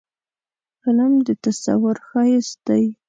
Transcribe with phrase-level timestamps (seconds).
[0.81, 2.83] فلم د تصور ښایست دی